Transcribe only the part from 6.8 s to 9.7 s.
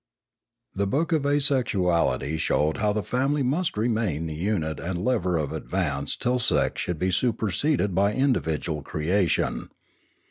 should be superseded by individual creation.